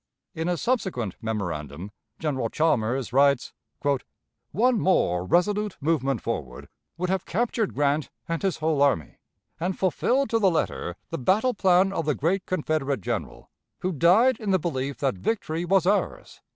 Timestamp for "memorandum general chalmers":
1.21-3.13